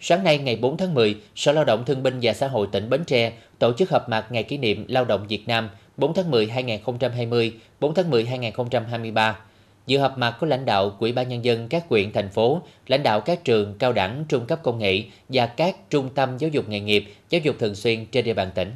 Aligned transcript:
Sáng 0.00 0.24
nay 0.24 0.38
ngày 0.38 0.56
4 0.56 0.76
tháng 0.76 0.94
10, 0.94 1.16
Sở 1.34 1.52
Lao 1.52 1.64
động 1.64 1.84
Thương 1.84 2.02
binh 2.02 2.18
và 2.22 2.32
Xã 2.32 2.48
hội 2.48 2.66
tỉnh 2.72 2.90
Bến 2.90 3.04
Tre 3.04 3.32
tổ 3.58 3.72
chức 3.72 3.90
họp 3.90 4.08
mặt 4.08 4.26
ngày 4.30 4.42
kỷ 4.42 4.58
niệm 4.58 4.84
Lao 4.88 5.04
động 5.04 5.26
Việt 5.28 5.48
Nam 5.48 5.68
4 5.96 6.14
tháng 6.14 6.30
10 6.30 6.46
2020, 6.46 7.54
4 7.80 7.94
tháng 7.94 8.10
10 8.10 8.24
2023. 8.24 9.38
Dự 9.86 9.98
họp 9.98 10.18
mặt 10.18 10.36
có 10.40 10.46
lãnh 10.46 10.64
đạo 10.64 10.96
Ủy 10.98 11.12
ban 11.12 11.28
nhân 11.28 11.44
dân 11.44 11.68
các 11.68 11.84
huyện 11.88 12.12
thành 12.12 12.28
phố, 12.28 12.62
lãnh 12.86 13.02
đạo 13.02 13.20
các 13.20 13.44
trường 13.44 13.74
cao 13.78 13.92
đẳng, 13.92 14.24
trung 14.28 14.46
cấp 14.46 14.60
công 14.62 14.78
nghệ 14.78 15.02
và 15.28 15.46
các 15.46 15.76
trung 15.90 16.08
tâm 16.14 16.38
giáo 16.38 16.50
dục 16.50 16.68
nghề 16.68 16.80
nghiệp, 16.80 17.04
giáo 17.30 17.40
dục 17.44 17.56
thường 17.58 17.74
xuyên 17.74 18.06
trên 18.06 18.24
địa 18.24 18.34
bàn 18.34 18.50
tỉnh. 18.54 18.72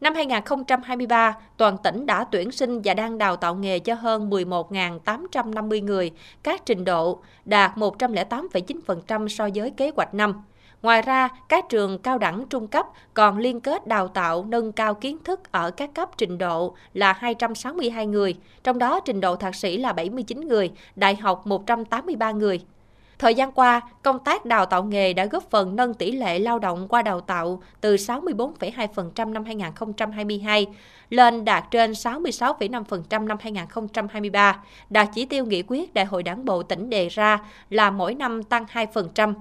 Năm 0.00 0.14
2023, 0.14 1.36
toàn 1.56 1.76
tỉnh 1.78 2.06
đã 2.06 2.24
tuyển 2.24 2.50
sinh 2.50 2.80
và 2.84 2.94
đang 2.94 3.18
đào 3.18 3.36
tạo 3.36 3.54
nghề 3.54 3.78
cho 3.78 3.94
hơn 3.94 4.30
11.850 4.30 5.84
người, 5.84 6.10
các 6.42 6.66
trình 6.66 6.84
độ 6.84 7.20
đạt 7.44 7.76
108,9% 7.76 9.28
so 9.28 9.48
với 9.54 9.70
kế 9.70 9.90
hoạch 9.96 10.14
năm. 10.14 10.42
Ngoài 10.82 11.02
ra, 11.02 11.28
các 11.48 11.64
trường 11.68 11.98
cao 11.98 12.18
đẳng 12.18 12.46
trung 12.50 12.66
cấp 12.66 12.86
còn 13.14 13.38
liên 13.38 13.60
kết 13.60 13.86
đào 13.86 14.08
tạo 14.08 14.44
nâng 14.48 14.72
cao 14.72 14.94
kiến 14.94 15.18
thức 15.24 15.52
ở 15.52 15.70
các 15.70 15.94
cấp 15.94 16.10
trình 16.18 16.38
độ 16.38 16.74
là 16.94 17.12
262 17.12 18.06
người, 18.06 18.34
trong 18.62 18.78
đó 18.78 19.00
trình 19.00 19.20
độ 19.20 19.36
thạc 19.36 19.54
sĩ 19.54 19.78
là 19.78 19.92
79 19.92 20.40
người, 20.40 20.70
đại 20.96 21.16
học 21.16 21.46
183 21.46 22.30
người. 22.30 22.60
Thời 23.18 23.34
gian 23.34 23.52
qua, 23.52 23.80
công 24.02 24.18
tác 24.18 24.44
đào 24.44 24.66
tạo 24.66 24.84
nghề 24.84 25.12
đã 25.12 25.26
góp 25.26 25.50
phần 25.50 25.76
nâng 25.76 25.94
tỷ 25.94 26.12
lệ 26.12 26.38
lao 26.38 26.58
động 26.58 26.88
qua 26.88 27.02
đào 27.02 27.20
tạo 27.20 27.62
từ 27.80 27.96
64,2% 27.96 29.32
năm 29.32 29.44
2022 29.44 30.66
lên 31.10 31.44
đạt 31.44 31.64
trên 31.70 31.92
66,5% 31.92 33.26
năm 33.26 33.36
2023, 33.40 34.62
đạt 34.90 35.08
chỉ 35.14 35.26
tiêu 35.26 35.44
nghị 35.44 35.62
quyết 35.66 35.94
Đại 35.94 36.04
hội 36.04 36.22
Đảng 36.22 36.44
bộ 36.44 36.62
tỉnh 36.62 36.90
đề 36.90 37.08
ra 37.08 37.38
là 37.70 37.90
mỗi 37.90 38.14
năm 38.14 38.42
tăng 38.42 38.64
2%. 38.72 39.34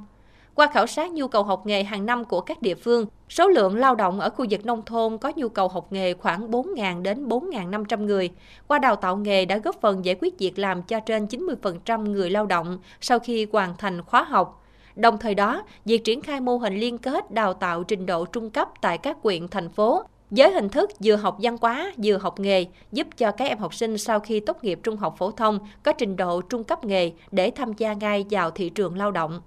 Qua 0.56 0.68
khảo 0.68 0.88
sát 0.88 1.12
nhu 1.12 1.28
cầu 1.28 1.44
học 1.44 1.66
nghề 1.66 1.84
hàng 1.84 2.06
năm 2.06 2.26
của 2.26 2.42
các 2.42 2.62
địa 2.62 2.76
phương, 2.76 3.06
số 3.30 3.48
lượng 3.48 3.76
lao 3.76 3.96
động 3.96 4.20
ở 4.20 4.30
khu 4.30 4.46
vực 4.50 4.66
nông 4.66 4.86
thôn 4.86 5.18
có 5.18 5.32
nhu 5.36 5.50
cầu 5.50 5.68
học 5.68 5.88
nghề 5.92 6.14
khoảng 6.14 6.52
4.000 6.52 7.02
đến 7.02 7.28
4.500 7.28 8.06
người. 8.06 8.30
Qua 8.68 8.80
đào 8.80 8.96
tạo 8.96 9.18
nghề 9.18 9.46
đã 9.46 9.58
góp 9.58 9.82
phần 9.82 10.06
giải 10.06 10.16
quyết 10.22 10.40
việc 10.40 10.60
làm 10.60 10.84
cho 10.84 11.00
trên 11.00 11.26
90% 11.26 12.12
người 12.12 12.30
lao 12.30 12.46
động 12.46 12.80
sau 13.02 13.20
khi 13.20 13.48
hoàn 13.52 13.78
thành 13.78 14.02
khóa 14.02 14.24
học. 14.24 14.64
Đồng 14.96 15.18
thời 15.18 15.36
đó, 15.36 15.64
việc 15.86 16.04
triển 16.04 16.22
khai 16.22 16.40
mô 16.40 16.58
hình 16.58 16.76
liên 16.76 16.98
kết 16.98 17.32
đào 17.32 17.54
tạo 17.54 17.84
trình 17.84 18.06
độ 18.06 18.26
trung 18.26 18.50
cấp 18.50 18.70
tại 18.82 18.98
các 18.98 19.22
quyện, 19.22 19.48
thành 19.48 19.70
phố 19.70 20.04
với 20.32 20.52
hình 20.52 20.70
thức 20.70 20.90
vừa 21.04 21.16
học 21.16 21.38
văn 21.42 21.58
hóa, 21.62 21.94
vừa 22.04 22.18
học 22.18 22.40
nghề, 22.40 22.66
giúp 22.92 23.08
cho 23.18 23.32
các 23.32 23.46
em 23.46 23.58
học 23.58 23.74
sinh 23.74 23.98
sau 23.98 24.20
khi 24.20 24.40
tốt 24.40 24.64
nghiệp 24.64 24.80
trung 24.84 24.98
học 24.98 25.16
phổ 25.18 25.32
thông 25.32 25.60
có 25.84 25.94
trình 25.94 26.16
độ 26.16 26.42
trung 26.42 26.64
cấp 26.64 26.86
nghề 26.86 27.12
để 27.32 27.52
tham 27.56 27.74
gia 27.74 27.94
ngay 27.94 28.26
vào 28.30 28.52
thị 28.52 28.70
trường 28.70 28.98
lao 28.98 29.12
động. 29.12 29.42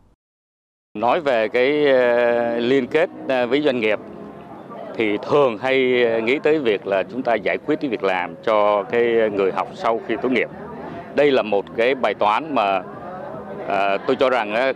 Nói 0.94 1.20
về 1.20 1.48
cái 1.48 1.86
ờ, 1.86 2.56
liên 2.56 2.86
kết 2.86 3.10
ờ, 3.28 3.46
với 3.46 3.62
doanh 3.62 3.80
nghiệp 3.80 3.98
thì 4.94 5.18
thường 5.28 5.58
hay 5.58 6.04
ờ, 6.04 6.20
nghĩ 6.20 6.38
tới 6.38 6.58
việc 6.58 6.86
là 6.86 7.02
chúng 7.02 7.22
ta 7.22 7.34
giải 7.34 7.58
quyết 7.66 7.80
cái 7.80 7.90
việc 7.90 8.04
làm 8.04 8.34
cho 8.44 8.82
cái 8.82 9.04
người 9.32 9.52
học 9.52 9.68
sau 9.74 10.00
khi 10.06 10.14
tốt 10.22 10.32
nghiệp. 10.32 10.48
Đây 11.14 11.30
là 11.30 11.42
một 11.42 11.64
cái 11.76 11.94
bài 11.94 12.14
toán 12.14 12.54
mà 12.54 12.82
à, 13.68 13.96
tôi 14.06 14.16
cho 14.16 14.30
rằng 14.30 14.72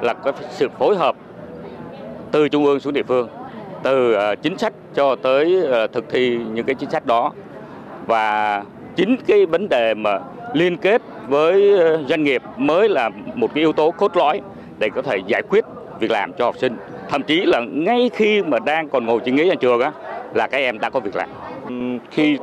là 0.00 0.14
có 0.14 0.32
sự 0.50 0.68
phối 0.68 0.96
hợp 0.96 1.16
từ 2.32 2.48
trung 2.48 2.64
ương 2.64 2.80
xuống 2.80 2.92
địa 2.92 3.02
phương, 3.02 3.28
từ 3.82 4.16
chính 4.42 4.58
sách 4.58 4.72
cho 4.94 5.16
tới 5.16 5.62
thực 5.92 6.10
thi 6.10 6.38
những 6.52 6.66
cái 6.66 6.74
chính 6.74 6.90
sách 6.90 7.06
đó 7.06 7.32
và 8.06 8.62
chính 8.96 9.16
cái 9.26 9.46
vấn 9.46 9.68
đề 9.68 9.94
mà 9.94 10.18
liên 10.54 10.76
kết 10.76 11.02
với 11.28 11.72
doanh 12.08 12.22
nghiệp 12.22 12.42
mới 12.56 12.88
là 12.88 13.10
một 13.34 13.54
cái 13.54 13.62
yếu 13.62 13.72
tố 13.72 13.90
cốt 13.90 14.16
lõi 14.16 14.40
để 14.80 14.90
có 14.94 15.02
thể 15.02 15.18
giải 15.26 15.42
quyết 15.42 15.64
việc 16.00 16.10
làm 16.10 16.32
cho 16.32 16.44
học 16.44 16.58
sinh 16.58 16.76
thậm 17.08 17.22
chí 17.22 17.42
là 17.42 17.60
ngay 17.72 18.10
khi 18.14 18.42
mà 18.42 18.58
đang 18.58 18.88
còn 18.88 19.06
ngồi 19.06 19.20
trên 19.24 19.36
ghế 19.36 19.46
nhà 19.46 19.54
trường 19.54 19.80
á, 19.80 19.92
là 20.34 20.46
các 20.46 20.58
em 20.58 20.78
đã 20.78 20.90
có 20.90 21.00
việc 21.00 21.16
làm 21.16 21.28
khi 22.10 22.38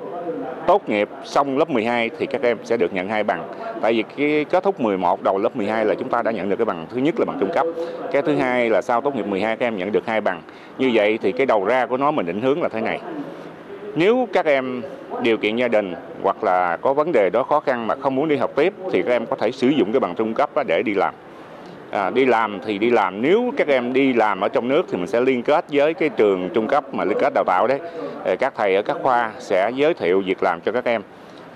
tốt 0.67 0.89
nghiệp 0.89 1.09
xong 1.23 1.57
lớp 1.57 1.69
12 1.69 2.09
thì 2.19 2.25
các 2.25 2.41
em 2.41 2.57
sẽ 2.63 2.77
được 2.77 2.93
nhận 2.93 3.09
hai 3.09 3.23
bằng. 3.23 3.43
Tại 3.81 3.93
vì 3.93 4.03
cái 4.17 4.45
kết 4.49 4.63
thúc 4.63 4.79
11 4.79 5.23
đầu 5.23 5.37
lớp 5.37 5.55
12 5.55 5.85
là 5.85 5.95
chúng 5.95 6.09
ta 6.09 6.21
đã 6.21 6.31
nhận 6.31 6.49
được 6.49 6.55
cái 6.55 6.65
bằng 6.65 6.85
thứ 6.89 6.97
nhất 6.97 7.15
là 7.19 7.25
bằng 7.25 7.37
trung 7.39 7.51
cấp. 7.53 7.65
Cái 8.11 8.21
thứ 8.21 8.35
hai 8.35 8.69
là 8.69 8.81
sau 8.81 9.01
tốt 9.01 9.15
nghiệp 9.15 9.27
12 9.27 9.57
các 9.57 9.65
em 9.65 9.77
nhận 9.77 9.91
được 9.91 10.05
hai 10.05 10.21
bằng. 10.21 10.41
Như 10.77 10.91
vậy 10.93 11.19
thì 11.21 11.31
cái 11.31 11.45
đầu 11.45 11.65
ra 11.65 11.85
của 11.85 11.97
nó 11.97 12.11
mình 12.11 12.25
định 12.25 12.41
hướng 12.41 12.61
là 12.61 12.69
thế 12.69 12.81
này. 12.81 12.99
Nếu 13.95 14.27
các 14.33 14.45
em 14.45 14.81
điều 15.21 15.37
kiện 15.37 15.55
gia 15.55 15.67
đình 15.67 15.93
hoặc 16.23 16.43
là 16.43 16.77
có 16.77 16.93
vấn 16.93 17.11
đề 17.11 17.29
đó 17.29 17.43
khó 17.43 17.59
khăn 17.59 17.87
mà 17.87 17.95
không 17.95 18.15
muốn 18.15 18.27
đi 18.27 18.35
học 18.35 18.51
tiếp 18.55 18.73
thì 18.91 19.01
các 19.01 19.11
em 19.11 19.25
có 19.25 19.35
thể 19.35 19.51
sử 19.51 19.67
dụng 19.67 19.91
cái 19.91 19.99
bằng 19.99 20.15
trung 20.15 20.33
cấp 20.33 20.49
để 20.67 20.81
đi 20.85 20.93
làm 20.93 21.13
à, 21.91 22.09
đi 22.09 22.25
làm 22.25 22.59
thì 22.65 22.77
đi 22.77 22.89
làm. 22.89 23.21
Nếu 23.21 23.53
các 23.57 23.67
em 23.67 23.93
đi 23.93 24.13
làm 24.13 24.41
ở 24.41 24.49
trong 24.49 24.67
nước 24.67 24.85
thì 24.91 24.97
mình 24.97 25.07
sẽ 25.07 25.21
liên 25.21 25.43
kết 25.43 25.65
với 25.69 25.93
cái 25.93 26.09
trường 26.09 26.49
trung 26.53 26.67
cấp 26.67 26.93
mà 26.93 27.03
liên 27.03 27.17
kết 27.21 27.33
đào 27.33 27.43
tạo 27.43 27.67
đấy. 27.67 27.79
Ờ, 28.23 28.35
các 28.35 28.53
thầy 28.57 28.75
ở 28.75 28.81
các 28.81 28.97
khoa 29.03 29.31
sẽ 29.39 29.71
giới 29.75 29.93
thiệu 29.93 30.21
việc 30.25 30.43
làm 30.43 30.61
cho 30.61 30.71
các 30.71 30.85
em. 30.85 31.01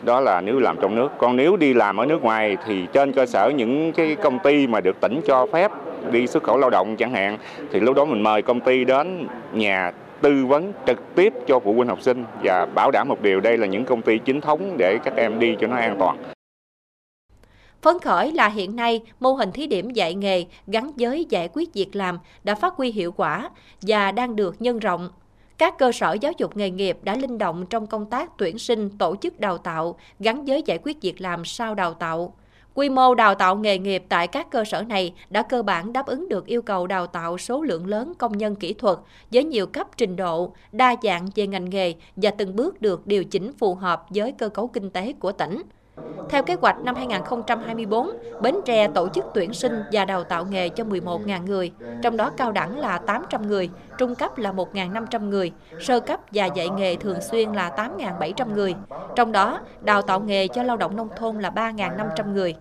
Đó 0.04 0.20
là 0.20 0.42
nếu 0.42 0.60
làm 0.60 0.78
trong 0.82 0.96
nước. 0.96 1.10
Còn 1.18 1.36
nếu 1.36 1.58
đi 1.58 1.74
làm 1.74 1.98
ở 1.98 2.06
nước 2.06 2.24
ngoài 2.24 2.58
thì 2.66 2.86
trên 2.94 3.12
cơ 3.12 3.26
sở 3.26 3.50
những 3.50 3.92
cái 3.92 4.16
công 4.16 4.40
ty 4.40 4.68
mà 4.68 4.82
được 4.82 5.00
tỉnh 5.00 5.22
cho 5.28 5.48
phép 5.54 5.72
đi 6.12 6.28
xuất 6.28 6.44
khẩu 6.44 6.58
lao 6.58 6.70
động 6.70 6.96
chẳng 6.96 7.12
hạn 7.12 7.38
thì 7.72 7.80
lúc 7.80 7.96
đó 7.96 8.06
mình 8.06 8.24
mời 8.24 8.42
công 8.42 8.60
ty 8.60 8.86
đến 8.86 9.28
nhà 9.54 9.92
tư 10.22 10.46
vấn 10.46 10.74
trực 10.88 11.16
tiếp 11.16 11.34
cho 11.48 11.60
phụ 11.60 11.74
huynh 11.74 11.88
học 11.88 12.02
sinh 12.02 12.24
và 12.44 12.66
bảo 12.66 12.92
đảm 12.92 13.08
một 13.08 13.22
điều 13.22 13.40
đây 13.40 13.58
là 13.58 13.68
những 13.68 13.86
công 13.86 14.02
ty 14.02 14.18
chính 14.18 14.42
thống 14.42 14.76
để 14.78 14.98
các 15.04 15.14
em 15.16 15.40
đi 15.40 15.56
cho 15.60 15.68
nó 15.68 15.76
an 15.76 15.96
toàn. 16.00 16.18
Phấn 17.82 18.00
khởi 18.00 18.32
là 18.32 18.48
hiện 18.48 18.76
nay, 18.76 19.02
mô 19.20 19.34
hình 19.34 19.52
thí 19.52 19.68
điểm 19.68 19.90
dạy 19.90 20.14
nghề 20.14 20.46
gắn 20.68 20.92
với 20.98 21.26
giải 21.30 21.50
quyết 21.54 21.74
việc 21.74 21.96
làm 21.96 22.20
đã 22.44 22.56
phát 22.56 22.74
huy 22.76 22.92
hiệu 22.92 23.12
quả 23.12 23.50
và 23.82 24.12
đang 24.12 24.36
được 24.36 24.62
nhân 24.62 24.80
rộng. 24.80 25.10
Các 25.58 25.78
cơ 25.78 25.92
sở 25.92 26.14
giáo 26.22 26.32
dục 26.38 26.58
nghề 26.58 26.70
nghiệp 26.70 26.98
đã 27.04 27.16
linh 27.16 27.38
động 27.38 27.66
trong 27.70 27.88
công 27.88 28.06
tác 28.06 28.38
tuyển 28.38 28.58
sinh, 28.58 28.90
tổ 28.98 29.16
chức 29.22 29.40
đào 29.40 29.58
tạo 29.58 29.96
gắn 30.20 30.46
với 30.46 30.64
giải 30.66 30.80
quyết 30.84 31.02
việc 31.02 31.22
làm 31.22 31.46
sau 31.46 31.76
đào 31.76 31.94
tạo. 31.94 32.34
Quy 32.74 32.90
mô 32.90 33.16
đào 33.16 33.36
tạo 33.36 33.56
nghề 33.56 33.78
nghiệp 33.78 34.04
tại 34.10 34.28
các 34.28 34.52
cơ 34.52 34.64
sở 34.66 34.82
này 34.82 35.14
đã 35.30 35.42
cơ 35.42 35.64
bản 35.64 35.94
đáp 35.94 36.06
ứng 36.06 36.30
được 36.30 36.46
yêu 36.46 36.62
cầu 36.62 36.88
đào 36.88 37.08
tạo 37.08 37.38
số 37.38 37.62
lượng 37.62 37.88
lớn 37.88 38.14
công 38.18 38.38
nhân 38.38 38.56
kỹ 38.56 38.74
thuật 38.74 38.98
với 39.32 39.44
nhiều 39.44 39.68
cấp 39.68 39.88
trình 39.98 40.16
độ, 40.16 40.54
đa 40.72 40.96
dạng 41.04 41.28
về 41.36 41.48
ngành 41.48 41.70
nghề 41.70 41.94
và 42.16 42.32
từng 42.32 42.56
bước 42.56 42.82
được 42.82 43.08
điều 43.08 43.24
chỉnh 43.24 43.54
phù 43.54 43.76
hợp 43.76 44.06
với 44.10 44.32
cơ 44.32 44.50
cấu 44.50 44.68
kinh 44.68 44.90
tế 44.90 45.14
của 45.20 45.32
tỉnh. 45.32 45.62
Theo 46.30 46.44
kế 46.44 46.56
hoạch 46.62 46.80
năm 46.80 46.96
2024, 46.96 48.10
Bến 48.42 48.56
Tre 48.66 48.88
tổ 48.88 49.10
chức 49.10 49.26
tuyển 49.34 49.54
sinh 49.54 49.84
và 49.92 50.06
đào 50.06 50.24
tạo 50.24 50.46
nghề 50.46 50.70
cho 50.70 50.84
11.000 50.84 51.46
người, 51.46 51.72
trong 52.02 52.18
đó 52.18 52.32
cao 52.38 52.52
đẳng 52.52 52.80
là 52.80 52.98
800 52.98 53.48
người, 53.48 53.70
trung 53.98 54.16
cấp 54.16 54.38
là 54.38 54.52
1.500 54.52 55.30
người, 55.30 55.52
sơ 55.80 56.00
cấp 56.00 56.20
và 56.32 56.46
dạy 56.46 56.70
nghề 56.70 56.96
thường 56.96 57.22
xuyên 57.22 57.54
là 57.54 57.72
8.700 58.00 58.54
người. 58.54 58.76
Trong 59.16 59.32
đó, 59.32 59.60
đào 59.82 60.02
tạo 60.02 60.20
nghề 60.20 60.48
cho 60.48 60.64
lao 60.64 60.78
động 60.78 60.96
nông 60.96 61.10
thôn 61.18 61.40
là 61.40 61.50
3.500 61.50 62.34
người. 62.34 62.56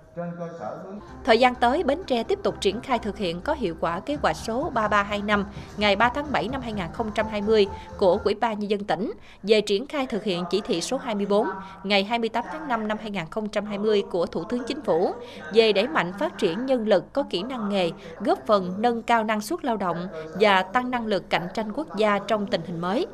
Thời 1.24 1.38
gian 1.38 1.54
tới, 1.54 1.82
Bến 1.82 1.98
Tre 2.06 2.22
tiếp 2.22 2.38
tục 2.42 2.60
triển 2.60 2.80
khai 2.80 2.98
thực 2.98 3.18
hiện 3.18 3.40
có 3.40 3.52
hiệu 3.52 3.76
quả 3.80 4.00
kế 4.00 4.14
hoạch 4.14 4.36
số 4.36 4.70
3325 4.74 5.44
ngày 5.76 5.96
3 5.96 6.08
tháng 6.08 6.32
7 6.32 6.48
năm 6.48 6.60
2020 6.60 7.66
của 7.98 8.18
Ủy 8.24 8.34
ban 8.34 8.58
Nhân 8.58 8.70
dân 8.70 8.84
tỉnh 8.84 9.12
về 9.42 9.60
triển 9.60 9.86
khai 9.86 10.06
thực 10.06 10.24
hiện 10.24 10.44
chỉ 10.50 10.60
thị 10.60 10.80
số 10.80 10.96
24 10.96 11.48
ngày 11.84 12.04
28 12.04 12.44
tháng 12.52 12.68
5 12.68 12.88
năm 12.88 12.98
2020 13.00 14.02
của 14.10 14.26
Thủ 14.26 14.44
tướng 14.44 14.62
Chính 14.66 14.82
phủ 14.82 15.12
về 15.52 15.72
đẩy 15.72 15.88
mạnh 15.88 16.12
phát 16.18 16.38
triển 16.38 16.66
nhân 16.66 16.88
lực 16.88 17.12
có 17.12 17.22
kỹ 17.30 17.42
năng 17.42 17.68
nghề, 17.68 17.90
góp 18.20 18.38
phần 18.46 18.74
nâng 18.78 19.02
cao 19.02 19.24
năng 19.24 19.40
suất 19.40 19.64
lao 19.64 19.76
động 19.76 20.08
và 20.40 20.62
tăng 20.62 20.90
năng 20.90 21.06
lực 21.06 21.30
cạnh 21.30 21.48
tranh 21.54 21.72
quốc 21.72 21.96
gia 21.96 22.18
trong 22.18 22.46
tình 22.46 22.60
hình 22.66 22.80
mới. 22.80 23.06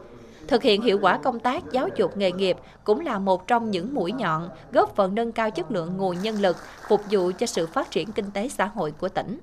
Thực 0.48 0.62
hiện 0.62 0.82
hiệu 0.82 0.98
quả 1.02 1.18
công 1.18 1.40
tác 1.40 1.62
giáo 1.72 1.88
dục 1.96 2.16
nghề 2.16 2.32
nghiệp 2.32 2.56
cũng 2.84 3.00
là 3.00 3.18
một 3.18 3.46
trong 3.46 3.70
những 3.70 3.94
mũi 3.94 4.12
nhọn 4.12 4.48
góp 4.72 4.96
phần 4.96 5.14
nâng 5.14 5.32
cao 5.32 5.50
chất 5.50 5.70
lượng 5.70 5.96
nguồn 5.96 6.22
nhân 6.22 6.40
lực, 6.40 6.56
phục 6.88 7.00
vụ 7.10 7.30
cho 7.38 7.46
sự 7.46 7.66
phát 7.66 7.90
triển 7.90 8.12
kinh 8.12 8.30
tế 8.30 8.48
xã 8.48 8.66
hội 8.66 8.92
của 8.92 9.08
tỉnh. 9.08 9.38